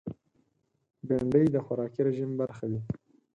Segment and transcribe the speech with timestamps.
[1.07, 2.81] بېنډۍ د خوراکي رژیم برخه وي